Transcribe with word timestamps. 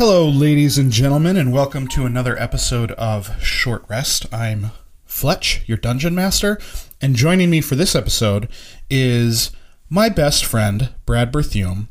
Hello, 0.00 0.26
ladies 0.26 0.78
and 0.78 0.90
gentlemen, 0.90 1.36
and 1.36 1.52
welcome 1.52 1.86
to 1.88 2.06
another 2.06 2.34
episode 2.40 2.92
of 2.92 3.38
Short 3.44 3.84
Rest. 3.86 4.24
I'm 4.32 4.70
Fletch, 5.04 5.62
your 5.66 5.76
dungeon 5.76 6.14
master, 6.14 6.58
and 7.02 7.14
joining 7.14 7.50
me 7.50 7.60
for 7.60 7.74
this 7.74 7.94
episode 7.94 8.48
is 8.88 9.50
my 9.90 10.08
best 10.08 10.42
friend, 10.46 10.88
Brad 11.04 11.30
Berthiaume, 11.30 11.88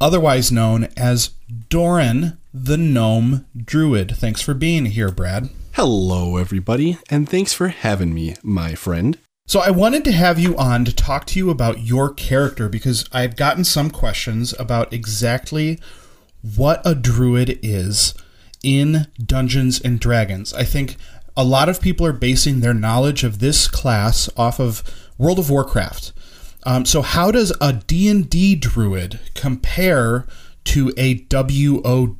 otherwise 0.00 0.52
known 0.52 0.86
as 0.96 1.30
Doran 1.68 2.38
the 2.54 2.76
Gnome 2.76 3.44
Druid. 3.56 4.16
Thanks 4.16 4.40
for 4.40 4.54
being 4.54 4.86
here, 4.86 5.10
Brad. 5.10 5.48
Hello, 5.72 6.36
everybody, 6.36 6.98
and 7.10 7.28
thanks 7.28 7.52
for 7.52 7.66
having 7.66 8.14
me, 8.14 8.36
my 8.44 8.76
friend. 8.76 9.18
So, 9.48 9.58
I 9.58 9.70
wanted 9.70 10.04
to 10.04 10.12
have 10.12 10.38
you 10.38 10.56
on 10.56 10.84
to 10.84 10.94
talk 10.94 11.26
to 11.26 11.38
you 11.40 11.50
about 11.50 11.80
your 11.80 12.14
character 12.14 12.68
because 12.68 13.04
I've 13.12 13.34
gotten 13.34 13.64
some 13.64 13.90
questions 13.90 14.54
about 14.60 14.92
exactly 14.92 15.80
what 16.42 16.80
a 16.84 16.94
druid 16.94 17.58
is 17.62 18.14
in 18.62 19.06
Dungeons 19.24 19.80
and 19.80 20.00
Dragons. 20.00 20.52
I 20.54 20.64
think 20.64 20.96
a 21.36 21.44
lot 21.44 21.68
of 21.68 21.80
people 21.80 22.06
are 22.06 22.12
basing 22.12 22.60
their 22.60 22.74
knowledge 22.74 23.24
of 23.24 23.38
this 23.38 23.68
class 23.68 24.28
off 24.36 24.58
of 24.58 24.82
World 25.16 25.38
of 25.38 25.50
Warcraft. 25.50 26.12
Um, 26.64 26.84
so 26.84 27.02
how 27.02 27.30
does 27.30 27.52
a 27.60 27.72
D&D 27.72 28.56
druid 28.56 29.20
compare 29.34 30.26
to 30.64 30.92
a 30.96 31.24
WOW 31.30 32.16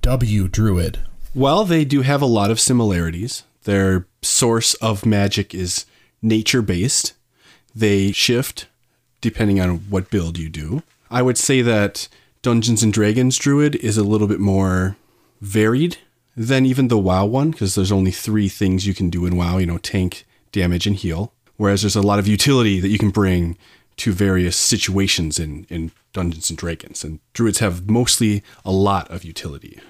druid? 0.48 1.00
Well, 1.34 1.64
they 1.64 1.84
do 1.84 2.02
have 2.02 2.22
a 2.22 2.26
lot 2.26 2.50
of 2.50 2.60
similarities. 2.60 3.42
Their 3.64 4.06
source 4.22 4.74
of 4.74 5.04
magic 5.04 5.54
is 5.54 5.84
nature 6.22 6.62
based. 6.62 7.12
They 7.74 8.12
shift 8.12 8.66
depending 9.20 9.60
on 9.60 9.78
what 9.90 10.10
build 10.10 10.38
you 10.38 10.48
do. 10.48 10.82
I 11.10 11.22
would 11.22 11.38
say 11.38 11.62
that 11.62 12.08
Dungeons 12.42 12.82
and 12.82 12.92
Dragons 12.92 13.36
Druid 13.36 13.74
is 13.76 13.98
a 13.98 14.04
little 14.04 14.28
bit 14.28 14.40
more 14.40 14.96
varied 15.40 15.98
than 16.36 16.64
even 16.64 16.88
the 16.88 16.98
WoW 16.98 17.24
one 17.26 17.50
because 17.50 17.74
there's 17.74 17.92
only 17.92 18.12
three 18.12 18.48
things 18.48 18.86
you 18.86 18.94
can 18.94 19.10
do 19.10 19.26
in 19.26 19.36
WoW, 19.36 19.58
you 19.58 19.66
know, 19.66 19.78
tank, 19.78 20.24
damage, 20.52 20.86
and 20.86 20.96
heal. 20.96 21.32
Whereas 21.56 21.82
there's 21.82 21.96
a 21.96 22.02
lot 22.02 22.20
of 22.20 22.28
utility 22.28 22.78
that 22.78 22.88
you 22.88 22.98
can 22.98 23.10
bring 23.10 23.58
to 23.96 24.12
various 24.12 24.56
situations 24.56 25.40
in, 25.40 25.66
in 25.68 25.90
Dungeons 26.12 26.50
and 26.50 26.58
Dragons. 26.58 27.02
And 27.02 27.18
Druids 27.32 27.58
have 27.58 27.90
mostly 27.90 28.44
a 28.64 28.70
lot 28.70 29.10
of 29.10 29.24
utility. 29.24 29.80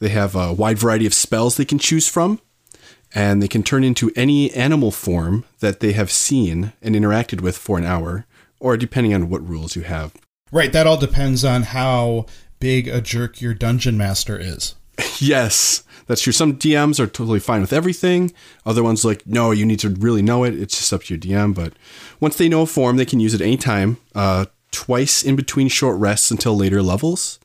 They 0.00 0.08
have 0.08 0.34
a 0.34 0.52
wide 0.52 0.78
variety 0.78 1.06
of 1.06 1.14
spells 1.14 1.56
they 1.56 1.64
can 1.64 1.78
choose 1.78 2.08
from, 2.08 2.40
and 3.14 3.40
they 3.40 3.46
can 3.46 3.62
turn 3.62 3.84
into 3.84 4.10
any 4.16 4.50
animal 4.52 4.90
form 4.90 5.44
that 5.60 5.78
they 5.78 5.92
have 5.92 6.10
seen 6.10 6.72
and 6.82 6.96
interacted 6.96 7.40
with 7.40 7.56
for 7.56 7.78
an 7.78 7.84
hour, 7.84 8.26
or 8.58 8.76
depending 8.76 9.14
on 9.14 9.28
what 9.28 9.48
rules 9.48 9.76
you 9.76 9.82
have, 9.82 10.12
Right, 10.52 10.72
that 10.72 10.86
all 10.86 10.98
depends 10.98 11.44
on 11.44 11.62
how 11.62 12.26
big 12.60 12.86
a 12.86 13.00
jerk 13.00 13.40
your 13.40 13.54
dungeon 13.54 13.96
master 13.96 14.38
is. 14.38 14.74
yes, 15.18 15.82
that's 16.06 16.20
true. 16.20 16.32
Some 16.32 16.58
DMs 16.58 17.00
are 17.00 17.06
totally 17.06 17.40
fine 17.40 17.62
with 17.62 17.72
everything. 17.72 18.32
Other 18.66 18.82
ones 18.82 19.04
like, 19.04 19.26
no, 19.26 19.50
you 19.50 19.64
need 19.64 19.80
to 19.80 19.88
really 19.88 20.20
know 20.20 20.44
it. 20.44 20.54
It's 20.54 20.76
just 20.76 20.92
up 20.92 21.04
to 21.04 21.14
your 21.14 21.20
DM. 21.20 21.54
But 21.54 21.72
once 22.20 22.36
they 22.36 22.48
know 22.48 22.62
a 22.62 22.66
form, 22.66 22.98
they 22.98 23.06
can 23.06 23.18
use 23.18 23.32
it 23.32 23.40
anytime, 23.40 23.96
uh, 24.14 24.44
twice 24.70 25.22
in 25.22 25.36
between 25.36 25.68
short 25.68 25.98
rests 25.98 26.30
until 26.30 26.56
later 26.56 26.82
levels. 26.82 27.40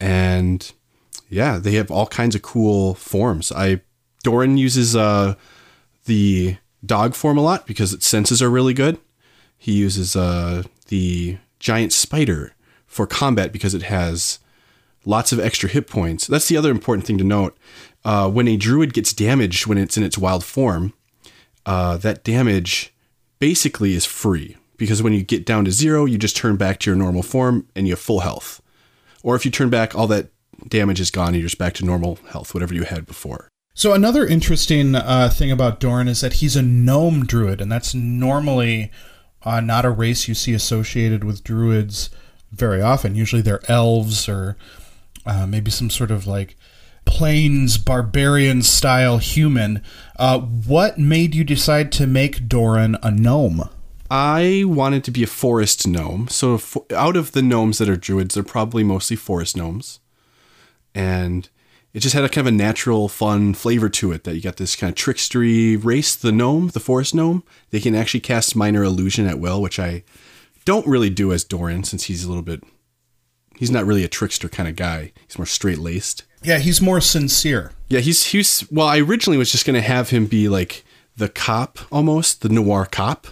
And 0.00 0.70
yeah, 1.28 1.58
they 1.58 1.72
have 1.72 1.90
all 1.90 2.06
kinds 2.06 2.34
of 2.36 2.42
cool 2.42 2.94
forms. 2.94 3.50
I 3.50 3.80
Doran 4.22 4.56
uses 4.56 4.94
uh, 4.94 5.34
the 6.06 6.56
dog 6.84 7.14
form 7.14 7.36
a 7.36 7.42
lot 7.42 7.66
because 7.66 7.92
its 7.92 8.06
senses 8.06 8.40
are 8.40 8.50
really 8.50 8.74
good. 8.74 8.98
He 9.56 9.72
uses 9.72 10.14
uh, 10.14 10.62
the 10.86 11.38
giant 11.58 11.92
spider 11.92 12.54
for 12.86 13.06
combat 13.06 13.52
because 13.52 13.74
it 13.74 13.82
has 13.82 14.38
lots 15.04 15.32
of 15.32 15.40
extra 15.40 15.68
hit 15.68 15.86
points. 15.86 16.26
That's 16.26 16.48
the 16.48 16.56
other 16.56 16.70
important 16.70 17.06
thing 17.06 17.18
to 17.18 17.24
note. 17.24 17.56
Uh, 18.04 18.30
when 18.30 18.48
a 18.48 18.56
druid 18.56 18.94
gets 18.94 19.12
damaged 19.12 19.66
when 19.66 19.78
it's 19.78 19.96
in 19.96 20.02
its 20.02 20.18
wild 20.18 20.44
form, 20.44 20.92
uh, 21.66 21.96
that 21.98 22.24
damage 22.24 22.94
basically 23.38 23.94
is 23.94 24.06
free 24.06 24.56
because 24.76 25.02
when 25.02 25.12
you 25.12 25.22
get 25.22 25.44
down 25.44 25.64
to 25.64 25.70
zero, 25.70 26.04
you 26.04 26.18
just 26.18 26.36
turn 26.36 26.56
back 26.56 26.78
to 26.80 26.90
your 26.90 26.96
normal 26.96 27.22
form 27.22 27.66
and 27.74 27.86
you 27.86 27.92
have 27.92 28.00
full 28.00 28.20
health. 28.20 28.62
Or 29.22 29.34
if 29.36 29.44
you 29.44 29.50
turn 29.50 29.70
back, 29.70 29.94
all 29.94 30.06
that 30.06 30.28
damage 30.68 31.00
is 31.00 31.10
gone 31.10 31.28
and 31.28 31.36
you're 31.36 31.46
just 31.46 31.58
back 31.58 31.74
to 31.74 31.84
normal 31.84 32.18
health, 32.30 32.54
whatever 32.54 32.74
you 32.74 32.84
had 32.84 33.06
before. 33.06 33.48
So 33.74 33.92
another 33.92 34.26
interesting 34.26 34.96
uh, 34.96 35.30
thing 35.32 35.52
about 35.52 35.78
Doran 35.78 36.08
is 36.08 36.20
that 36.20 36.34
he's 36.34 36.56
a 36.56 36.62
gnome 36.62 37.24
druid, 37.24 37.60
and 37.60 37.70
that's 37.70 37.94
normally 37.94 38.90
uh, 39.42 39.60
not 39.60 39.84
a 39.84 39.90
race 39.90 40.28
you 40.28 40.34
see 40.34 40.54
associated 40.54 41.24
with 41.24 41.44
druids 41.44 42.10
very 42.52 42.80
often. 42.80 43.14
Usually 43.14 43.42
they're 43.42 43.68
elves 43.70 44.28
or 44.28 44.56
uh, 45.26 45.46
maybe 45.46 45.70
some 45.70 45.90
sort 45.90 46.10
of 46.10 46.26
like 46.26 46.56
plains 47.04 47.78
barbarian 47.78 48.62
style 48.62 49.18
human. 49.18 49.82
Uh, 50.18 50.38
what 50.40 50.98
made 50.98 51.34
you 51.34 51.44
decide 51.44 51.90
to 51.92 52.06
make 52.06 52.48
Doran 52.48 52.96
a 53.02 53.10
gnome? 53.10 53.68
I 54.10 54.64
wanted 54.66 55.04
to 55.04 55.10
be 55.10 55.22
a 55.22 55.26
forest 55.26 55.86
gnome. 55.86 56.28
So, 56.28 56.60
out 56.94 57.16
of 57.16 57.32
the 57.32 57.42
gnomes 57.42 57.78
that 57.78 57.90
are 57.90 57.96
druids, 57.96 58.34
they're 58.34 58.42
probably 58.42 58.82
mostly 58.82 59.16
forest 59.16 59.56
gnomes. 59.56 60.00
And 60.94 61.48
it 61.94 62.00
just 62.00 62.14
had 62.14 62.24
a 62.24 62.28
kind 62.28 62.46
of 62.46 62.54
a 62.54 62.56
natural, 62.56 63.08
fun 63.08 63.54
flavor 63.54 63.88
to 63.88 64.12
it 64.12 64.24
that 64.24 64.34
you 64.34 64.42
got 64.42 64.56
this 64.56 64.76
kind 64.76 64.90
of 64.90 64.96
trickstery 64.96 65.82
race, 65.82 66.14
the 66.14 66.32
gnome, 66.32 66.68
the 66.68 66.80
forest 66.80 67.14
gnome. 67.14 67.42
They 67.70 67.80
can 67.80 67.94
actually 67.94 68.20
cast 68.20 68.54
minor 68.54 68.84
illusion 68.84 69.26
at 69.26 69.38
will, 69.38 69.60
which 69.62 69.78
I 69.78 70.04
don't 70.64 70.86
really 70.86 71.10
do 71.10 71.32
as 71.32 71.44
Doran 71.44 71.84
since 71.84 72.04
he's 72.04 72.24
a 72.24 72.28
little 72.28 72.42
bit. 72.42 72.62
He's 73.56 73.70
not 73.70 73.86
really 73.86 74.04
a 74.04 74.08
trickster 74.08 74.48
kind 74.48 74.68
of 74.68 74.76
guy. 74.76 75.12
He's 75.26 75.38
more 75.38 75.46
straight 75.46 75.78
laced. 75.78 76.24
Yeah, 76.42 76.58
he's 76.58 76.80
more 76.80 77.00
sincere. 77.00 77.72
Yeah, 77.88 78.00
he's 78.00 78.26
he's. 78.26 78.70
Well, 78.70 78.86
I 78.86 78.98
originally 78.98 79.38
was 79.38 79.50
just 79.50 79.66
going 79.66 79.74
to 79.74 79.80
have 79.80 80.10
him 80.10 80.26
be 80.26 80.48
like 80.48 80.84
the 81.16 81.28
cop 81.28 81.78
almost, 81.90 82.42
the 82.42 82.48
noir 82.48 82.86
cop. 82.86 83.26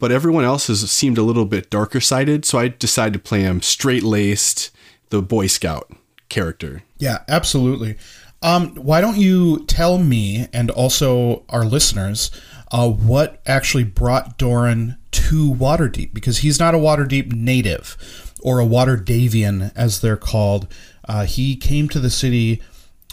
But 0.00 0.10
everyone 0.10 0.42
else 0.42 0.66
has 0.66 0.90
seemed 0.90 1.18
a 1.18 1.22
little 1.22 1.44
bit 1.44 1.70
darker 1.70 2.00
sided, 2.00 2.44
so 2.44 2.58
I 2.58 2.68
decided 2.68 3.12
to 3.12 3.18
play 3.20 3.42
him 3.42 3.62
straight 3.62 4.02
laced, 4.02 4.70
the 5.10 5.22
Boy 5.22 5.46
Scout 5.46 5.92
character. 6.28 6.82
Yeah, 7.02 7.24
absolutely. 7.26 7.96
Um, 8.42 8.76
why 8.76 9.00
don't 9.00 9.16
you 9.16 9.64
tell 9.66 9.98
me 9.98 10.46
and 10.52 10.70
also 10.70 11.42
our 11.48 11.64
listeners 11.64 12.30
uh, 12.70 12.88
what 12.90 13.42
actually 13.44 13.82
brought 13.82 14.38
Doran 14.38 14.96
to 15.10 15.52
Waterdeep? 15.52 16.14
Because 16.14 16.38
he's 16.38 16.60
not 16.60 16.76
a 16.76 16.78
Waterdeep 16.78 17.32
native 17.32 18.32
or 18.40 18.60
a 18.60 18.64
Waterdhavian, 18.64 19.72
as 19.74 20.00
they're 20.00 20.16
called. 20.16 20.68
Uh, 21.08 21.24
he 21.24 21.56
came 21.56 21.88
to 21.88 21.98
the 21.98 22.08
city 22.08 22.62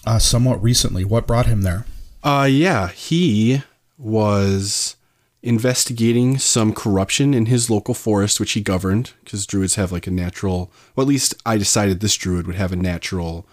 uh, 0.05 0.19
somewhat 0.19 0.61
recently. 0.61 1.03
What 1.03 1.25
brought 1.25 1.47
him 1.47 1.63
there? 1.63 1.87
Uh, 2.23 2.47
yeah, 2.47 2.89
he 2.89 3.63
was 3.97 4.97
investigating 5.41 6.37
some 6.37 6.73
corruption 6.73 7.33
in 7.33 7.47
his 7.47 7.71
local 7.71 7.95
forest, 7.95 8.39
which 8.39 8.51
he 8.51 8.61
governed, 8.61 9.13
because 9.23 9.47
druids 9.47 9.75
have 9.75 9.91
like 9.91 10.05
a 10.05 10.11
natural, 10.11 10.71
well, 10.95 11.05
at 11.05 11.09
least 11.09 11.33
I 11.43 11.57
decided 11.57 12.01
this 12.01 12.15
druid 12.15 12.45
would 12.45 12.55
have 12.55 12.71
a 12.71 12.75
natural 12.75 13.47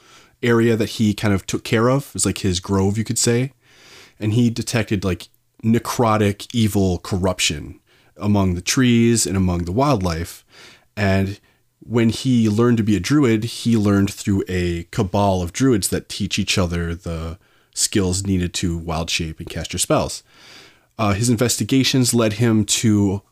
area 0.46 0.76
that 0.76 0.90
he 0.90 1.14
kind 1.14 1.34
of 1.34 1.46
took 1.46 1.64
care 1.64 1.88
of. 1.88 2.08
It 2.08 2.14
was 2.14 2.26
like 2.26 2.38
his 2.38 2.60
grove, 2.60 2.96
you 2.96 3.04
could 3.04 3.18
say. 3.18 3.52
And 4.18 4.32
he 4.32 4.50
detected 4.50 5.04
like 5.04 5.28
necrotic, 5.62 6.46
evil 6.52 6.98
corruption 6.98 7.80
among 8.16 8.54
the 8.54 8.62
trees 8.62 9.26
and 9.26 9.36
among 9.36 9.64
the 9.64 9.72
wildlife. 9.72 10.44
And 10.96 11.38
when 11.80 12.08
he 12.08 12.48
learned 12.48 12.78
to 12.78 12.82
be 12.82 12.96
a 12.96 13.00
druid, 13.00 13.44
he 13.44 13.76
learned 13.76 14.10
through 14.10 14.44
a 14.48 14.84
cabal 14.84 15.42
of 15.42 15.52
druids 15.52 15.88
that 15.88 16.08
teach 16.08 16.38
each 16.38 16.58
other 16.58 16.94
the 16.94 17.38
skills 17.74 18.24
needed 18.24 18.54
to 18.54 18.78
wild 18.78 19.10
shape 19.10 19.38
and 19.38 19.50
cast 19.50 19.72
your 19.72 19.78
spells. 19.78 20.22
Uh, 20.98 21.12
his 21.12 21.28
investigations 21.28 22.14
led 22.14 22.34
him 22.34 22.64
to 22.64 23.22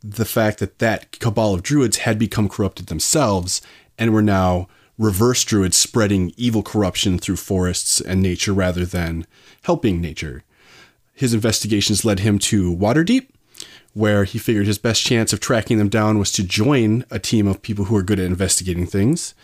the 0.00 0.26
fact 0.26 0.58
that 0.58 0.78
that 0.78 1.18
cabal 1.18 1.54
of 1.54 1.62
druids 1.62 1.98
had 1.98 2.18
become 2.18 2.48
corrupted 2.48 2.86
themselves 2.86 3.62
and 3.98 4.12
were 4.12 4.22
now 4.22 4.68
reverse 4.98 5.44
druids 5.44 5.76
spreading 5.76 6.32
evil 6.36 6.62
corruption 6.62 7.18
through 7.18 7.36
forests 7.36 8.00
and 8.00 8.20
nature 8.20 8.52
rather 8.52 8.84
than 8.84 9.26
helping 9.62 10.00
nature. 10.00 10.42
His 11.14 11.32
investigations 11.32 12.04
led 12.04 12.20
him 12.20 12.38
to 12.40 12.74
Waterdeep, 12.74 13.28
where 13.94 14.24
he 14.24 14.38
figured 14.38 14.66
his 14.66 14.78
best 14.78 15.04
chance 15.04 15.32
of 15.32 15.40
tracking 15.40 15.78
them 15.78 15.88
down 15.88 16.18
was 16.18 16.32
to 16.32 16.44
join 16.44 17.04
a 17.10 17.18
team 17.18 17.46
of 17.46 17.62
people 17.62 17.86
who 17.86 17.96
are 17.96 18.02
good 18.02 18.20
at 18.20 18.26
investigating 18.26 18.86
things. 18.86 19.34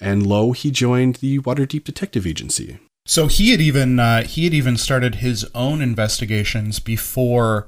And 0.00 0.26
lo, 0.26 0.52
he 0.52 0.70
joined 0.70 1.16
the 1.16 1.38
Waterdeep 1.40 1.84
Detective 1.84 2.26
Agency. 2.26 2.78
So 3.04 3.26
he 3.26 3.50
had 3.50 3.60
even 3.60 3.98
uh, 3.98 4.24
he 4.24 4.44
had 4.44 4.54
even 4.54 4.76
started 4.76 5.16
his 5.16 5.44
own 5.54 5.80
investigations 5.80 6.78
before 6.78 7.66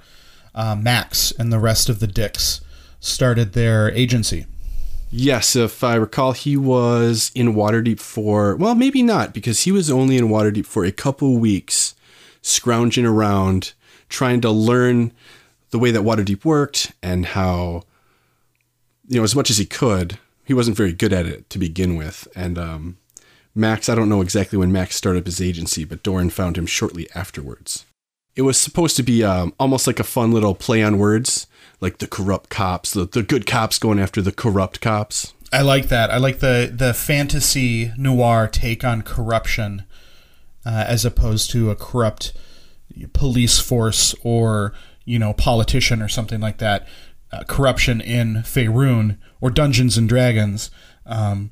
uh, 0.55 0.77
Max 0.77 1.33
and 1.33 1.53
the 1.53 1.59
rest 1.59 1.89
of 1.89 1.99
the 1.99 2.07
Dicks 2.07 2.61
started 3.01 3.53
their 3.53 3.91
agency. 3.93 4.47
Yes, 5.11 5.57
if 5.57 5.83
I 5.83 5.97
recall, 5.97 6.33
he 6.33 6.57
was 6.57 7.33
in 7.35 7.55
Waterdeep 7.55 7.99
for 7.99 8.55
well, 8.57 8.77
maybe 8.77 9.03
not 9.03 9.35
because 9.35 9.65
he 9.65 9.73
was 9.73 9.91
only 9.91 10.17
in 10.17 10.29
Waterdeep 10.29 10.67
for 10.67 10.85
a 10.85 10.93
couple 10.93 11.37
weeks, 11.39 11.97
scrounging 12.43 13.05
around, 13.05 13.73
trying 14.09 14.41
to 14.43 14.51
learn 14.51 15.12
the 15.71 15.81
way 15.81 15.91
that 15.91 16.03
Waterdeep 16.03 16.45
worked 16.45 16.93
and 17.03 17.27
how, 17.27 17.83
you 19.09 19.19
know, 19.19 19.25
as 19.25 19.35
much 19.35 19.51
as 19.51 19.59
he 19.59 19.67
could. 19.67 20.19
He 20.45 20.55
wasn't 20.55 20.77
very 20.77 20.93
good 20.93 21.12
at 21.12 21.27
it 21.27 21.49
to 21.51 21.59
begin 21.59 21.97
with, 21.97 22.27
and 22.35 22.59
um, 22.59 22.99
Max, 23.55 23.89
I 23.89 23.95
don't 23.95 24.09
know 24.09 24.21
exactly 24.21 24.59
when 24.59 24.73
Max 24.73 24.97
started 24.97 25.21
up 25.21 25.27
his 25.27 25.41
agency, 25.41 25.85
but 25.85 26.03
Doran 26.03 26.31
found 26.31 26.57
him 26.57 26.67
shortly 26.67 27.09
afterwards. 27.15 27.85
It 28.37 28.43
was 28.43 28.59
supposed 28.59 28.97
to 28.97 29.03
be 29.03 29.25
um, 29.25 29.53
almost 29.59 29.87
like 29.87 30.00
a 30.00 30.05
fun 30.05 30.32
little 30.32 30.55
play 30.55 30.82
on 30.82 30.99
words, 30.99 31.47
like 31.81 31.99
the 31.99 32.06
corrupt 32.06 32.49
cops, 32.49 32.93
the, 32.93 33.05
the 33.05 33.23
good 33.23 33.47
cops 33.47 33.79
going 33.79 33.99
after 33.99 34.23
the 34.23 34.32
corrupt 34.32 34.81
cops. 34.81 35.35
I 35.53 35.62
like 35.62 35.88
that. 35.88 36.11
I 36.11 36.19
like 36.19 36.38
the 36.38 36.73
the 36.73 36.94
fantasy 36.94 37.93
noir 37.97 38.47
take 38.47 38.85
on 38.85 39.03
corruption, 39.03 39.85
uh, 40.65 40.85
as 40.87 41.05
opposed 41.05 41.50
to 41.50 41.71
a 41.71 41.77
corrupt 41.77 42.32
police 43.12 43.59
force 43.59 44.15
or 44.23 44.73
you 45.05 45.19
know 45.19 45.33
politician 45.33 46.03
or 46.03 46.09
something 46.09 46.41
like 46.41 46.59
that. 46.59 46.87
Uh, 47.33 47.44
corruption 47.44 48.00
in 48.00 48.37
Faerun 48.37 49.17
or 49.41 49.50
Dungeons 49.50 49.97
and 49.97 50.09
Dragons 50.09 50.71
um, 51.06 51.50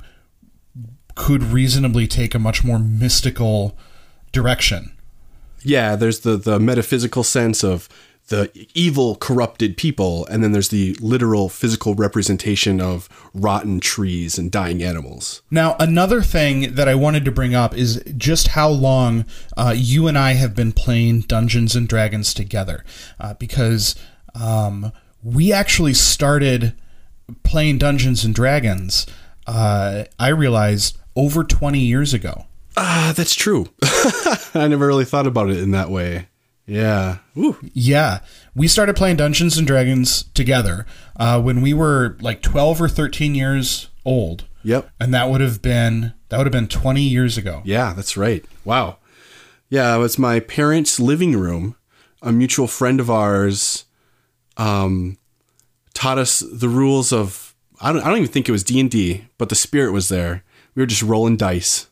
could 1.14 1.42
reasonably 1.42 2.06
take 2.06 2.34
a 2.34 2.38
much 2.38 2.64
more 2.64 2.78
mystical 2.78 3.76
direction. 4.32 4.92
Yeah, 5.62 5.96
there's 5.96 6.20
the 6.20 6.36
the 6.36 6.58
metaphysical 6.58 7.24
sense 7.24 7.62
of 7.62 7.88
the 8.28 8.50
evil 8.74 9.16
corrupted 9.16 9.76
people 9.76 10.26
and 10.26 10.44
then 10.44 10.52
there's 10.52 10.68
the 10.68 10.94
literal 11.00 11.48
physical 11.48 11.94
representation 11.94 12.80
of 12.80 13.08
rotten 13.34 13.80
trees 13.80 14.38
and 14.38 14.50
dying 14.50 14.82
animals. 14.82 15.42
Now 15.50 15.76
another 15.80 16.22
thing 16.22 16.74
that 16.74 16.88
i 16.88 16.94
wanted 16.94 17.24
to 17.24 17.32
bring 17.32 17.54
up 17.54 17.74
is 17.76 18.02
just 18.16 18.48
how 18.48 18.68
long 18.68 19.24
uh, 19.56 19.74
you 19.76 20.06
and 20.06 20.18
i 20.18 20.32
have 20.32 20.54
been 20.54 20.72
playing 20.72 21.22
dungeons 21.22 21.74
and 21.74 21.88
dragons 21.88 22.34
together 22.34 22.84
uh, 23.18 23.34
because 23.34 23.94
um, 24.34 24.92
we 25.22 25.52
actually 25.52 25.94
started 25.94 26.74
playing 27.42 27.78
dungeons 27.78 28.24
and 28.24 28.34
dragons 28.34 29.06
uh, 29.46 30.04
i 30.18 30.28
realized 30.28 30.98
over 31.16 31.42
20 31.42 31.78
years 31.78 32.12
ago 32.12 32.44
ah 32.78 33.12
that's 33.16 33.34
true 33.34 33.66
i 34.54 34.66
never 34.68 34.86
really 34.86 35.04
thought 35.04 35.26
about 35.26 35.50
it 35.50 35.58
in 35.58 35.72
that 35.72 35.90
way 35.90 36.28
yeah. 36.68 37.18
Ooh. 37.36 37.56
Yeah. 37.72 38.20
We 38.54 38.68
started 38.68 38.94
playing 38.94 39.16
Dungeons 39.16 39.56
and 39.56 39.66
Dragons 39.66 40.24
together 40.34 40.84
uh, 41.16 41.40
when 41.40 41.62
we 41.62 41.72
were 41.72 42.18
like 42.20 42.42
12 42.42 42.82
or 42.82 42.88
13 42.88 43.34
years 43.34 43.88
old. 44.04 44.44
Yep. 44.64 44.90
And 45.00 45.14
that 45.14 45.30
would 45.30 45.40
have 45.40 45.62
been 45.62 46.12
that 46.28 46.36
would 46.36 46.46
have 46.46 46.52
been 46.52 46.68
20 46.68 47.00
years 47.00 47.38
ago. 47.38 47.62
Yeah, 47.64 47.94
that's 47.94 48.18
right. 48.18 48.44
Wow. 48.66 48.98
Yeah, 49.70 49.94
it 49.96 49.98
was 49.98 50.18
my 50.18 50.40
parents' 50.40 51.00
living 51.00 51.36
room. 51.38 51.74
A 52.20 52.32
mutual 52.32 52.66
friend 52.66 53.00
of 53.00 53.10
ours 53.10 53.86
um, 54.58 55.16
taught 55.94 56.18
us 56.18 56.40
the 56.40 56.68
rules 56.68 57.14
of 57.14 57.54
I 57.80 57.92
don't 57.92 58.02
I 58.02 58.08
don't 58.08 58.18
even 58.18 58.28
think 58.28 58.48
it 58.48 58.52
was 58.52 58.64
D&D, 58.64 59.24
but 59.38 59.48
the 59.48 59.54
spirit 59.54 59.92
was 59.92 60.10
there. 60.10 60.44
We 60.74 60.82
were 60.82 60.86
just 60.86 61.02
rolling 61.02 61.38
dice 61.38 61.86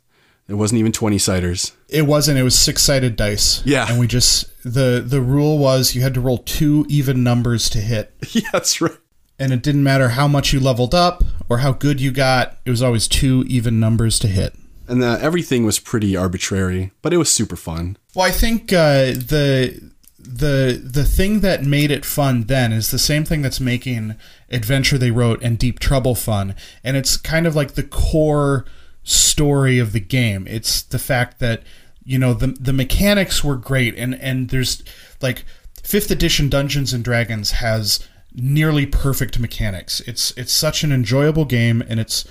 it 0.49 0.55
wasn't 0.55 0.79
even 0.79 0.93
20 0.93 1.19
siders. 1.19 1.73
It 1.89 2.03
wasn't. 2.03 2.39
It 2.39 2.43
was 2.43 2.59
six 2.59 2.83
sided 2.83 3.17
dice. 3.17 3.63
Yeah. 3.65 3.87
And 3.89 3.99
we 3.99 4.07
just, 4.07 4.51
the, 4.63 5.03
the 5.05 5.21
rule 5.21 5.59
was 5.59 5.95
you 5.95 6.03
had 6.03 6.15
to 6.15 6.21
roll 6.21 6.39
two 6.39 6.87
even 6.89 7.25
numbers 7.25 7.69
to 7.71 7.79
hit. 7.81 8.15
yeah, 8.31 8.49
that's 8.53 8.81
right. 8.81 8.97
And 9.39 9.53
it 9.53 9.63
didn't 9.63 9.83
matter 9.83 10.11
how 10.11 10.29
much 10.29 10.53
you 10.53 10.61
leveled 10.61 10.95
up 10.95 11.23
or 11.49 11.59
how 11.59 11.73
good 11.73 12.01
you 12.01 12.11
got, 12.11 12.59
it 12.65 12.71
was 12.71 12.83
always 12.83 13.07
two 13.07 13.45
even 13.49 13.79
numbers 13.81 14.19
to 14.21 14.29
hit. 14.29 14.55
And 14.89 15.03
the, 15.03 15.19
everything 15.21 15.65
was 15.65 15.79
pretty 15.79 16.17
arbitrary, 16.17 16.93
but 17.03 17.13
it 17.13 17.17
was 17.17 17.31
super 17.31 17.57
fun. 17.57 17.97
Well, 18.15 18.27
I 18.27 18.31
think 18.31 18.73
uh, 18.73 19.13
the 19.13 19.93
the 20.19 20.81
the 20.83 21.05
thing 21.05 21.41
that 21.41 21.65
made 21.65 21.91
it 21.91 22.05
fun 22.05 22.45
then 22.45 22.73
is 22.73 22.91
the 22.91 22.99
same 22.99 23.25
thing 23.25 23.43
that's 23.43 23.61
making 23.61 24.17
Adventure 24.51 24.99
They 24.99 25.11
Wrote 25.11 25.43
and 25.43 25.59
Deep 25.59 25.79
Trouble 25.79 26.15
fun, 26.15 26.55
and 26.83 26.97
it's 26.97 27.17
kind 27.17 27.47
of 27.47 27.55
like 27.55 27.75
the 27.75 27.83
core 27.83 28.65
story 29.07 29.79
of 29.79 29.93
the 29.93 30.01
game. 30.01 30.47
It's 30.49 30.83
the 30.83 30.99
fact 30.99 31.39
that 31.39 31.63
you 32.05 32.19
know 32.19 32.35
the 32.35 32.49
the 32.49 32.73
mechanics 32.73 33.43
were 33.43 33.57
great, 33.57 33.97
and 33.97 34.15
and 34.17 34.51
there's 34.51 34.83
like 35.23 35.45
fifth 35.83 36.11
edition 36.11 36.49
Dungeons 36.49 36.93
and 36.93 37.03
Dragons 37.03 37.53
has 37.53 38.07
nearly 38.35 38.85
perfect 38.85 39.39
mechanics. 39.39 40.01
It's 40.01 40.33
it's 40.37 40.53
such 40.53 40.85
an 40.85 40.93
enjoyable 40.93 41.45
game, 41.45 41.83
and 41.89 41.99
it's 41.99 42.27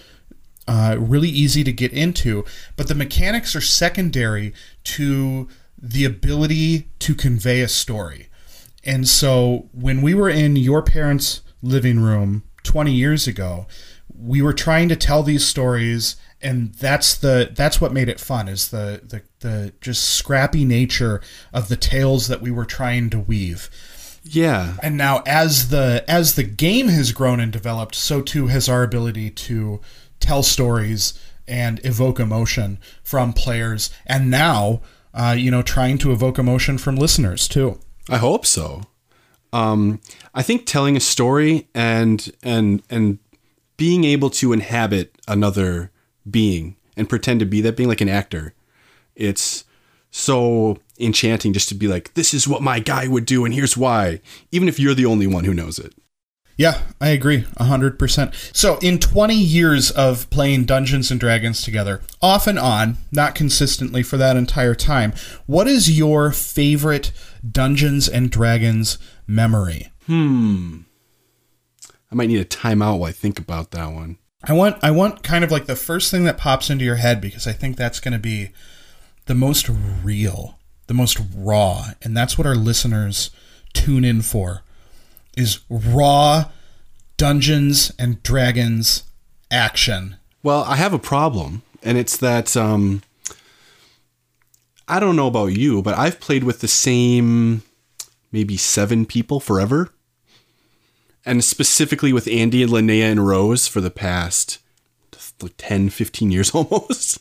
uh, 0.67 0.97
really 0.99 1.29
easy 1.29 1.63
to 1.63 1.71
get 1.71 1.93
into. 1.93 2.45
But 2.75 2.87
the 2.87 2.95
mechanics 2.95 3.55
are 3.55 3.61
secondary 3.61 4.53
to 4.83 5.47
the 5.81 6.05
ability 6.05 6.89
to 6.99 7.15
convey 7.15 7.61
a 7.61 7.67
story. 7.67 8.29
And 8.83 9.07
so 9.07 9.69
when 9.71 10.01
we 10.01 10.13
were 10.13 10.29
in 10.29 10.55
your 10.55 10.81
parents' 10.81 11.41
living 11.61 11.99
room 11.99 12.43
20 12.63 12.91
years 12.91 13.27
ago, 13.27 13.67
we 14.17 14.41
were 14.41 14.53
trying 14.53 14.89
to 14.89 14.95
tell 14.95 15.23
these 15.23 15.45
stories 15.45 16.15
and 16.45 16.75
that's 16.75 17.15
the 17.15 17.49
that's 17.53 17.81
what 17.81 17.91
made 17.91 18.07
it 18.07 18.19
fun 18.19 18.47
is 18.47 18.69
the, 18.69 19.01
the 19.03 19.23
the 19.39 19.73
just 19.81 20.03
scrappy 20.03 20.63
nature 20.63 21.19
of 21.51 21.69
the 21.69 21.75
tales 21.75 22.27
that 22.27 22.39
we 22.39 22.51
were 22.51 22.65
trying 22.65 23.09
to 23.09 23.19
weave. 23.19 23.69
Yeah. 24.23 24.77
And 24.83 24.95
now 24.95 25.23
as 25.25 25.69
the 25.69 26.05
as 26.07 26.35
the 26.35 26.43
game 26.43 26.87
has 26.89 27.11
grown 27.11 27.39
and 27.39 27.51
developed 27.51 27.95
so 27.95 28.21
too 28.21 28.47
has 28.47 28.69
our 28.69 28.83
ability 28.83 29.31
to 29.31 29.81
tell 30.19 30.43
stories 30.43 31.19
and 31.47 31.83
evoke 31.83 32.19
emotion 32.19 32.77
from 33.03 33.33
players. 33.33 33.89
And 34.05 34.29
now 34.29 34.81
uh, 35.15 35.35
you 35.35 35.49
know 35.49 35.63
trying 35.63 35.97
to 35.99 36.11
evoke 36.11 36.37
emotion 36.37 36.77
from 36.77 36.95
listeners 36.95 37.47
too. 37.47 37.79
I 38.07 38.17
hope 38.17 38.45
so. 38.45 38.83
Um, 39.51 40.01
i 40.33 40.43
think 40.43 40.65
telling 40.65 40.97
a 40.97 40.99
story 40.99 41.69
and 41.73 42.29
and 42.43 42.83
and 42.89 43.19
being 43.77 44.03
able 44.03 44.29
to 44.31 44.51
inhabit 44.51 45.15
another 45.27 45.91
being 46.29 46.75
and 46.97 47.09
pretend 47.09 47.39
to 47.39 47.45
be 47.45 47.61
that 47.61 47.77
being 47.77 47.89
like 47.89 48.01
an 48.01 48.09
actor. 48.09 48.53
It's 49.15 49.65
so 50.11 50.77
enchanting 50.99 51.53
just 51.53 51.69
to 51.69 51.75
be 51.75 51.87
like, 51.87 52.13
this 52.13 52.33
is 52.33 52.47
what 52.47 52.61
my 52.61 52.79
guy 52.79 53.07
would 53.07 53.25
do, 53.25 53.45
and 53.45 53.53
here's 53.53 53.75
why, 53.75 54.21
even 54.51 54.67
if 54.67 54.79
you're 54.79 54.93
the 54.93 55.05
only 55.05 55.27
one 55.27 55.43
who 55.43 55.53
knows 55.53 55.77
it. 55.77 55.93
Yeah, 56.57 56.83
I 57.01 57.09
agree 57.09 57.41
100%. 57.59 58.55
So, 58.55 58.77
in 58.77 58.99
20 58.99 59.35
years 59.35 59.91
of 59.91 60.29
playing 60.29 60.63
Dungeons 60.63 61.11
and 61.11 61.19
Dragons 61.19 61.61
together, 61.61 62.01
off 62.21 62.47
and 62.47 62.57
on, 62.57 62.97
not 63.11 63.35
consistently 63.35 64.01
for 64.01 64.15
that 64.15 64.37
entire 64.37 64.73
time, 64.73 65.13
what 65.47 65.67
is 65.67 65.97
your 65.97 66.31
favorite 66.31 67.11
Dungeons 67.49 68.07
and 68.07 68.31
Dragons 68.31 68.97
memory? 69.27 69.91
Hmm. 70.05 70.81
I 72.09 72.15
might 72.15 72.27
need 72.27 72.39
a 72.39 72.45
timeout 72.45 72.99
while 72.99 73.09
I 73.09 73.11
think 73.11 73.37
about 73.37 73.71
that 73.71 73.91
one. 73.91 74.17
I 74.47 74.53
want 74.53 74.77
I 74.83 74.91
want 74.91 75.23
kind 75.23 75.43
of 75.43 75.51
like 75.51 75.65
the 75.65 75.75
first 75.75 76.11
thing 76.11 76.23
that 76.25 76.37
pops 76.37 76.69
into 76.69 76.85
your 76.85 76.97
head 76.97 77.19
because 77.19 77.47
I 77.47 77.51
think 77.51 77.77
that's 77.77 77.99
going 77.99 78.13
to 78.13 78.19
be 78.19 78.51
the 79.25 79.35
most 79.35 79.69
real, 80.03 80.59
the 80.87 80.93
most 80.93 81.19
raw, 81.35 81.91
and 82.03 82.15
that's 82.15 82.37
what 82.37 82.45
our 82.45 82.55
listeners 82.55 83.31
tune 83.73 84.05
in 84.05 84.21
for 84.21 84.61
is 85.35 85.59
raw 85.69 86.45
Dungeons 87.17 87.91
and 87.97 88.21
Dragons 88.21 89.03
action. 89.49 90.17
Well, 90.43 90.63
I 90.63 90.75
have 90.75 90.93
a 90.93 90.99
problem, 90.99 91.63
and 91.81 91.97
it's 91.97 92.17
that 92.17 92.55
um, 92.55 93.01
I 94.87 94.99
don't 94.99 95.15
know 95.15 95.27
about 95.27 95.47
you, 95.47 95.81
but 95.81 95.97
I've 95.97 96.19
played 96.19 96.43
with 96.43 96.61
the 96.61 96.67
same 96.67 97.63
maybe 98.31 98.57
seven 98.57 99.05
people 99.05 99.39
forever 99.39 99.89
and 101.25 101.43
specifically 101.43 102.13
with 102.13 102.27
Andy 102.27 102.63
and 102.63 102.71
Linnea 102.71 103.11
and 103.11 103.25
Rose 103.27 103.67
for 103.67 103.81
the 103.81 103.91
past 103.91 104.59
like 105.41 105.53
10, 105.57 105.89
15 105.89 106.31
years 106.31 106.51
almost. 106.53 107.19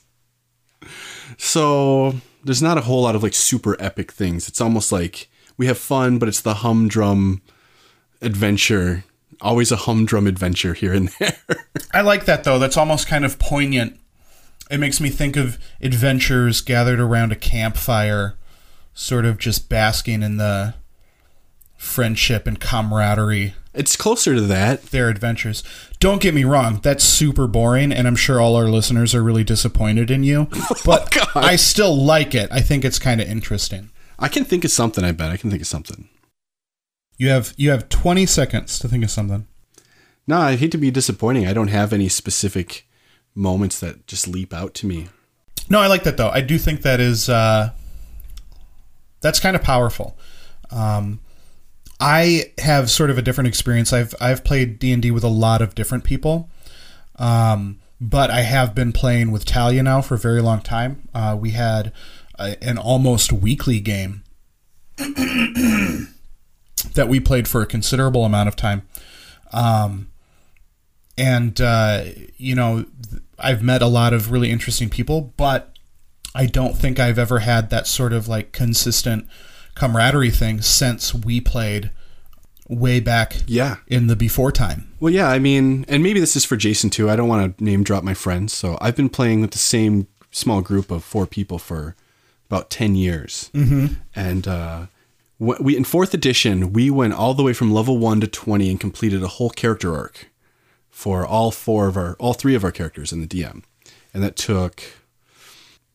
so 1.36 2.14
there's 2.44 2.62
not 2.62 2.78
a 2.78 2.82
whole 2.82 3.02
lot 3.02 3.14
of 3.14 3.22
like 3.22 3.34
super 3.34 3.76
epic 3.80 4.12
things. 4.12 4.48
It's 4.48 4.60
almost 4.60 4.92
like 4.92 5.28
we 5.56 5.66
have 5.66 5.78
fun, 5.78 6.18
but 6.18 6.28
it's 6.28 6.40
the 6.40 6.54
humdrum 6.54 7.42
adventure. 8.20 9.04
Always 9.40 9.72
a 9.72 9.76
humdrum 9.76 10.26
adventure 10.26 10.74
here 10.74 10.92
and 10.92 11.08
there. 11.18 11.36
I 11.92 12.02
like 12.02 12.26
that 12.26 12.44
though. 12.44 12.58
That's 12.58 12.76
almost 12.76 13.08
kind 13.08 13.24
of 13.24 13.38
poignant. 13.38 13.98
It 14.70 14.78
makes 14.78 15.00
me 15.00 15.10
think 15.10 15.36
of 15.36 15.58
adventures 15.80 16.60
gathered 16.62 16.98
around 16.98 17.32
a 17.32 17.36
campfire, 17.36 18.34
sort 18.94 19.26
of 19.26 19.38
just 19.38 19.68
basking 19.68 20.22
in 20.22 20.38
the 20.38 20.74
friendship 21.76 22.46
and 22.46 22.58
camaraderie 22.58 23.54
it's 23.74 23.96
closer 23.96 24.34
to 24.34 24.40
that. 24.42 24.84
Their 24.86 25.08
adventures. 25.08 25.62
Don't 25.98 26.22
get 26.22 26.34
me 26.34 26.44
wrong, 26.44 26.80
that's 26.82 27.04
super 27.04 27.46
boring, 27.46 27.92
and 27.92 28.06
I'm 28.06 28.16
sure 28.16 28.40
all 28.40 28.56
our 28.56 28.68
listeners 28.68 29.14
are 29.14 29.22
really 29.22 29.44
disappointed 29.44 30.10
in 30.10 30.22
you. 30.22 30.48
But 30.84 31.16
oh, 31.16 31.30
I 31.34 31.56
still 31.56 31.96
like 31.96 32.34
it. 32.34 32.48
I 32.52 32.60
think 32.60 32.84
it's 32.84 32.98
kind 32.98 33.20
of 33.20 33.28
interesting. 33.28 33.90
I 34.18 34.28
can 34.28 34.44
think 34.44 34.64
of 34.64 34.70
something. 34.70 35.02
I 35.04 35.12
bet 35.12 35.30
I 35.30 35.36
can 35.36 35.50
think 35.50 35.62
of 35.62 35.66
something. 35.66 36.08
You 37.16 37.28
have 37.28 37.54
you 37.56 37.70
have 37.70 37.88
20 37.88 38.26
seconds 38.26 38.78
to 38.80 38.88
think 38.88 39.02
of 39.02 39.10
something. 39.10 39.46
No, 40.26 40.38
I 40.38 40.56
hate 40.56 40.72
to 40.72 40.78
be 40.78 40.90
disappointing. 40.90 41.46
I 41.46 41.52
don't 41.52 41.68
have 41.68 41.92
any 41.92 42.08
specific 42.08 42.86
moments 43.34 43.80
that 43.80 44.06
just 44.06 44.28
leap 44.28 44.52
out 44.52 44.74
to 44.74 44.86
me. 44.86 45.08
No, 45.68 45.80
I 45.80 45.86
like 45.86 46.04
that 46.04 46.16
though. 46.16 46.30
I 46.30 46.40
do 46.40 46.58
think 46.58 46.82
that 46.82 47.00
is 47.00 47.28
uh, 47.28 47.70
that's 49.20 49.40
kind 49.40 49.56
of 49.56 49.62
powerful. 49.62 50.18
Um, 50.70 51.20
I 52.00 52.52
have 52.58 52.90
sort 52.90 53.10
of 53.10 53.18
a 53.18 53.22
different 53.22 53.48
experience. 53.48 53.92
I've 53.92 54.14
I've 54.20 54.44
played 54.44 54.78
D 54.78 54.92
and 54.92 55.02
D 55.02 55.10
with 55.10 55.24
a 55.24 55.28
lot 55.28 55.62
of 55.62 55.74
different 55.74 56.04
people, 56.04 56.48
um, 57.16 57.80
but 58.00 58.30
I 58.30 58.42
have 58.42 58.74
been 58.74 58.92
playing 58.92 59.30
with 59.30 59.44
Talia 59.44 59.82
now 59.82 60.02
for 60.02 60.14
a 60.14 60.18
very 60.18 60.42
long 60.42 60.60
time. 60.60 61.08
Uh, 61.14 61.36
we 61.38 61.50
had 61.50 61.92
a, 62.38 62.62
an 62.62 62.78
almost 62.78 63.32
weekly 63.32 63.80
game 63.80 64.24
that 64.96 66.08
we 67.08 67.20
played 67.20 67.48
for 67.48 67.62
a 67.62 67.66
considerable 67.66 68.24
amount 68.24 68.48
of 68.48 68.56
time. 68.56 68.82
Um, 69.52 70.08
and, 71.16 71.60
uh, 71.60 72.04
you 72.36 72.54
know, 72.54 72.86
I've 73.38 73.62
met 73.62 73.82
a 73.82 73.86
lot 73.86 74.12
of 74.12 74.30
really 74.30 74.50
interesting 74.50 74.90
people, 74.90 75.32
but 75.36 75.76
I 76.34 76.46
don't 76.46 76.76
think 76.76 76.98
I've 76.98 77.18
ever 77.18 77.40
had 77.40 77.70
that 77.70 77.86
sort 77.86 78.12
of 78.12 78.26
like 78.26 78.52
consistent 78.52 79.26
camaraderie 79.74 80.30
thing 80.30 80.60
since 80.62 81.14
we 81.14 81.40
played 81.40 81.90
way 82.68 82.98
back 83.00 83.42
Yeah. 83.46 83.76
in 83.88 84.06
the 84.06 84.16
before 84.16 84.50
time. 84.52 84.88
Well, 85.00 85.12
yeah, 85.12 85.28
I 85.28 85.38
mean, 85.38 85.84
and 85.88 86.02
maybe 86.02 86.20
this 86.20 86.34
is 86.36 86.44
for 86.44 86.56
Jason 86.56 86.88
too. 86.90 87.10
I 87.10 87.16
don't 87.16 87.28
want 87.28 87.58
to 87.58 87.64
name 87.64 87.84
drop 87.84 88.02
my 88.04 88.14
friends. 88.14 88.52
So 88.52 88.78
I've 88.80 88.96
been 88.96 89.10
playing 89.10 89.40
with 89.42 89.50
the 89.50 89.58
same 89.58 90.06
small 90.30 90.62
group 90.62 90.90
of 90.90 91.04
four 91.04 91.26
people 91.26 91.58
for 91.58 91.94
about 92.48 92.70
10 92.70 92.94
years. 92.94 93.50
Mm-hmm. 93.54 93.94
And 94.16 94.48
uh, 94.48 94.86
we 95.38 95.76
in 95.76 95.84
fourth 95.84 96.14
edition, 96.14 96.72
we 96.72 96.90
went 96.90 97.12
all 97.12 97.34
the 97.34 97.42
way 97.42 97.52
from 97.52 97.72
level 97.72 97.98
one 97.98 98.20
to 98.22 98.26
20 98.26 98.70
and 98.70 98.80
completed 98.80 99.22
a 99.22 99.28
whole 99.28 99.50
character 99.50 99.94
arc 99.94 100.30
for 100.90 101.26
all 101.26 101.50
four 101.50 101.86
of 101.88 101.96
our, 101.96 102.14
all 102.18 102.32
three 102.34 102.54
of 102.54 102.64
our 102.64 102.72
characters 102.72 103.12
in 103.12 103.20
the 103.20 103.26
DM. 103.26 103.62
And 104.14 104.22
that 104.22 104.36
took 104.36 104.82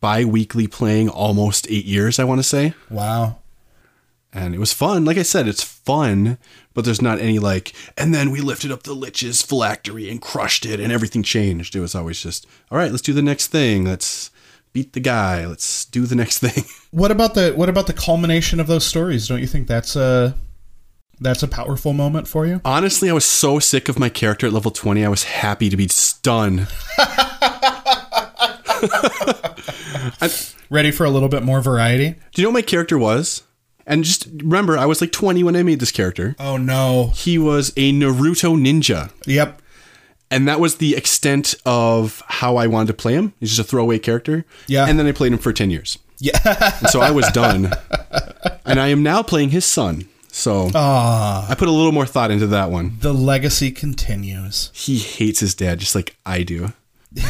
bi 0.02 0.24
weekly 0.24 0.68
playing 0.68 1.10
almost 1.10 1.66
eight 1.70 1.86
years, 1.86 2.20
I 2.20 2.26
want 2.26 2.40
to 2.40 2.44
say 2.44 2.74
Wow. 2.90 3.39
And 4.34 4.54
it 4.54 4.60
was 4.60 4.74
fun. 4.74 5.06
Like 5.06 5.18
I 5.18 5.24
said, 5.24 5.48
it's 5.48 5.64
fun, 5.64 6.38
but 6.74 6.86
there's 6.86 7.02
not 7.02 7.20
any 7.20 7.40
like, 7.40 7.74
and 7.98 8.14
then 8.14 8.32
we 8.32 8.42
lifted 8.42 8.72
up 8.72 8.84
the 8.84 8.94
Lich's 8.94 9.42
phylactery 9.42 10.10
and 10.10 10.22
crushed 10.22 10.66
it, 10.66 10.80
and 10.80 10.92
everything 10.92 11.24
changed. 11.24 11.76
It 11.76 11.82
was 11.82 11.96
always 11.96 12.22
just, 12.22 12.46
all 12.72 12.78
right, 12.78 12.92
let's 12.92 13.02
do 13.02 13.14
the 13.14 13.22
next 13.22 13.48
thing. 13.48 13.86
Let's 13.86 14.30
beat 14.74 14.94
the 14.94 15.00
guy. 15.00 15.46
Let's 15.46 15.86
do 15.86 16.06
the 16.06 16.16
next 16.16 16.38
thing. 16.46 16.64
What 16.92 17.12
about 17.12 17.34
the 17.34 17.54
what 17.54 17.70
about 17.70 17.88
the 17.88 17.94
culmination 17.94 18.60
of 18.60 18.68
those 18.68 18.86
stories? 18.86 19.28
Don't 19.28 19.42
you 19.42 19.48
think 19.48 19.68
that's 19.68 19.96
a 19.96 20.36
that's 21.20 21.44
a 21.44 21.48
powerful 21.48 21.94
moment 21.94 22.28
for 22.28 22.46
you? 22.46 22.62
Honestly, 22.64 23.10
I 23.10 23.14
was 23.14 23.26
so 23.26 23.60
sick 23.60 23.90
of 23.90 24.00
my 24.00 24.10
character 24.10 24.48
at 24.48 24.54
level 24.54 24.72
20. 24.72 25.04
I 25.04 25.10
was 25.10 25.24
happy 25.24 25.70
to 25.70 25.78
be 25.78 25.88
stunned. 25.88 26.68
Ready 30.72 30.92
for 30.92 31.04
a 31.04 31.10
little 31.10 31.30
bit 31.30 31.42
more 31.42 31.62
variety? 31.62 32.12
Do 32.32 32.42
you 32.42 32.44
know 32.44 32.52
what 32.52 32.60
my 32.60 32.62
character 32.62 32.98
was? 32.98 33.44
And 33.88 34.04
just 34.04 34.28
remember, 34.44 34.78
I 34.78 34.86
was 34.86 35.02
like 35.02 35.12
20 35.12 35.44
when 35.44 35.56
I 35.56 35.64
made 35.64 35.80
this 35.80 35.92
character. 35.92 36.36
Oh 36.40 36.58
no. 36.58 37.12
He 37.16 37.38
was 37.38 37.70
a 37.76 37.92
Naruto 37.92 38.56
ninja. 38.60 39.12
Yep. 39.26 39.62
and 40.32 40.48
that 40.48 40.60
was 40.60 40.76
the 40.78 40.96
extent 40.96 41.56
of 41.66 42.22
how 42.28 42.56
I 42.58 42.68
wanted 42.68 42.88
to 42.88 42.94
play 42.94 43.14
him. 43.14 43.34
He's 43.40 43.50
just 43.56 43.60
a 43.60 43.64
throwaway 43.70 43.98
character. 44.00 44.46
Yeah. 44.68 44.86
And 44.88 45.00
then 45.00 45.08
I 45.08 45.12
played 45.12 45.32
him 45.34 45.40
for 45.40 45.52
10 45.52 45.72
years. 45.72 45.98
Yeah. 46.20 46.38
And 46.82 46.90
so 46.90 47.00
I 47.02 47.10
was 47.12 47.28
done. 47.32 47.72
and 48.66 48.80
I 48.80 48.88
am 48.90 49.02
now 49.02 49.24
playing 49.24 49.50
his 49.50 49.66
son. 49.66 50.08
So 50.32 50.70
Ah, 50.76 51.48
I 51.50 51.56
put 51.56 51.68
a 51.68 51.72
little 51.72 51.92
more 51.92 52.06
thought 52.06 52.30
into 52.30 52.46
that 52.48 52.70
one. 52.70 52.98
the 53.00 53.14
legacy 53.14 53.72
continues. 53.72 54.70
He 54.74 55.00
hates 55.00 55.40
his 55.40 55.56
dad 55.56 55.80
just 55.80 55.96
like 55.96 56.16
I 56.26 56.44
do. 56.44 56.74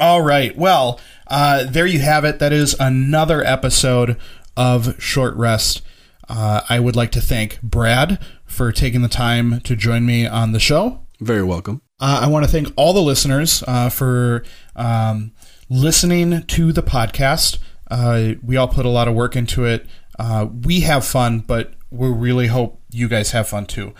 All 0.00 0.22
right. 0.22 0.56
Well, 0.56 1.00
uh, 1.32 1.64
there 1.64 1.86
you 1.86 1.98
have 2.00 2.26
it. 2.26 2.38
That 2.40 2.52
is 2.52 2.76
another 2.78 3.42
episode 3.42 4.18
of 4.54 5.02
Short 5.02 5.34
Rest. 5.34 5.80
Uh, 6.28 6.60
I 6.68 6.78
would 6.78 6.94
like 6.94 7.10
to 7.12 7.22
thank 7.22 7.60
Brad 7.62 8.18
for 8.44 8.70
taking 8.70 9.00
the 9.00 9.08
time 9.08 9.60
to 9.62 9.74
join 9.74 10.04
me 10.04 10.26
on 10.26 10.52
the 10.52 10.60
show. 10.60 11.06
Very 11.20 11.42
welcome. 11.42 11.80
Uh, 11.98 12.20
I 12.22 12.26
want 12.26 12.44
to 12.44 12.50
thank 12.52 12.68
all 12.76 12.92
the 12.92 13.00
listeners 13.00 13.64
uh, 13.66 13.88
for 13.88 14.44
um, 14.76 15.32
listening 15.70 16.42
to 16.42 16.70
the 16.70 16.82
podcast. 16.82 17.56
Uh, 17.90 18.34
we 18.42 18.58
all 18.58 18.68
put 18.68 18.84
a 18.84 18.90
lot 18.90 19.08
of 19.08 19.14
work 19.14 19.34
into 19.34 19.64
it. 19.64 19.86
Uh, 20.18 20.48
we 20.64 20.80
have 20.80 21.02
fun, 21.02 21.40
but 21.40 21.72
we 21.90 22.08
really 22.08 22.48
hope 22.48 22.82
you 22.90 23.08
guys 23.08 23.30
have 23.30 23.48
fun 23.48 23.64
too. 23.64 23.94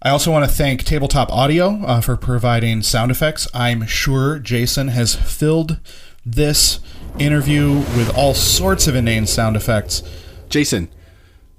I 0.00 0.10
also 0.10 0.30
want 0.30 0.48
to 0.48 0.54
thank 0.54 0.84
Tabletop 0.84 1.32
Audio 1.32 1.82
uh, 1.84 2.00
for 2.00 2.16
providing 2.16 2.82
sound 2.82 3.10
effects. 3.10 3.48
I'm 3.52 3.86
sure 3.86 4.38
Jason 4.38 4.88
has 4.88 5.16
filled 5.16 5.80
this 6.26 6.80
interview 7.18 7.76
with 7.96 8.14
all 8.14 8.34
sorts 8.34 8.86
of 8.86 8.94
inane 8.94 9.26
sound 9.26 9.56
effects. 9.56 10.02
Jason, 10.50 10.88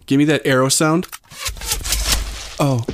give 0.06 0.20
me 0.20 0.26
that 0.26 0.46
arrow 0.46 0.70
sound. 0.70 1.08
Oh, 2.60 2.86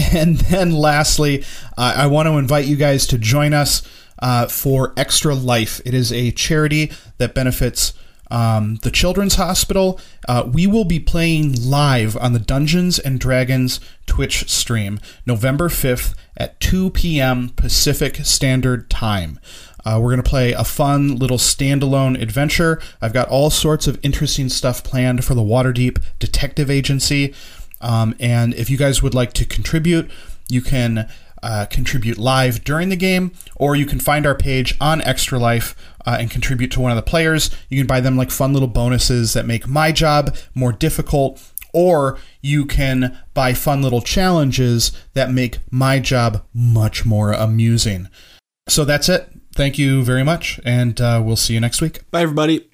And 0.12 0.38
then 0.38 0.72
lastly, 0.72 1.44
uh, 1.76 1.94
I 1.96 2.06
want 2.06 2.26
to 2.26 2.38
invite 2.38 2.66
you 2.66 2.76
guys 2.76 3.06
to 3.08 3.18
join 3.18 3.52
us 3.52 3.82
uh, 4.20 4.46
for 4.46 4.92
Extra 4.96 5.34
Life. 5.34 5.80
It 5.84 5.94
is 5.94 6.12
a 6.12 6.30
charity 6.32 6.90
that 7.18 7.34
benefits 7.34 7.92
um, 8.30 8.76
the 8.82 8.90
Children's 8.90 9.36
Hospital. 9.36 10.00
Uh, 10.28 10.48
we 10.52 10.66
will 10.66 10.84
be 10.84 11.00
playing 11.00 11.54
live 11.68 12.16
on 12.16 12.32
the 12.32 12.38
Dungeons 12.38 12.98
and 12.98 13.18
Dragons 13.20 13.80
Twitch 14.06 14.48
stream 14.48 15.00
November 15.26 15.68
5th 15.68 16.14
at 16.36 16.60
2 16.60 16.90
p.m. 16.90 17.50
Pacific 17.50 18.16
Standard 18.24 18.88
Time. 18.88 19.38
Uh, 19.84 19.98
we're 20.00 20.10
going 20.10 20.22
to 20.22 20.28
play 20.28 20.52
a 20.52 20.64
fun 20.64 21.16
little 21.16 21.38
standalone 21.38 22.20
adventure. 22.20 22.80
I've 23.00 23.12
got 23.12 23.28
all 23.28 23.50
sorts 23.50 23.86
of 23.86 23.98
interesting 24.02 24.48
stuff 24.48 24.84
planned 24.84 25.24
for 25.24 25.34
the 25.34 25.42
Waterdeep 25.42 26.02
Detective 26.18 26.70
Agency. 26.70 27.34
Um, 27.80 28.14
and 28.20 28.54
if 28.54 28.68
you 28.68 28.76
guys 28.76 29.02
would 29.02 29.14
like 29.14 29.32
to 29.34 29.44
contribute, 29.44 30.10
you 30.48 30.60
can 30.60 31.08
uh, 31.42 31.66
contribute 31.70 32.18
live 32.18 32.64
during 32.64 32.90
the 32.90 32.96
game, 32.96 33.32
or 33.56 33.74
you 33.74 33.86
can 33.86 33.98
find 33.98 34.26
our 34.26 34.34
page 34.34 34.76
on 34.80 35.00
Extra 35.02 35.38
Life 35.38 35.74
uh, 36.04 36.18
and 36.20 36.30
contribute 36.30 36.70
to 36.72 36.80
one 36.80 36.90
of 36.90 36.96
the 36.96 37.02
players. 37.02 37.50
You 37.68 37.78
can 37.78 37.86
buy 37.86 38.00
them 38.00 38.16
like 38.16 38.30
fun 38.30 38.52
little 38.52 38.68
bonuses 38.68 39.32
that 39.32 39.46
make 39.46 39.66
my 39.66 39.92
job 39.92 40.36
more 40.54 40.72
difficult, 40.72 41.42
or 41.72 42.18
you 42.42 42.66
can 42.66 43.18
buy 43.32 43.54
fun 43.54 43.80
little 43.80 44.02
challenges 44.02 44.92
that 45.14 45.30
make 45.30 45.60
my 45.70 45.98
job 45.98 46.44
much 46.52 47.06
more 47.06 47.32
amusing. 47.32 48.08
So 48.68 48.84
that's 48.84 49.08
it. 49.08 49.39
Thank 49.60 49.76
you 49.76 50.02
very 50.02 50.24
much, 50.24 50.58
and 50.64 50.98
uh, 51.02 51.20
we'll 51.22 51.36
see 51.36 51.52
you 51.52 51.60
next 51.60 51.82
week. 51.82 52.10
bye 52.10 52.22
everybody. 52.22 52.69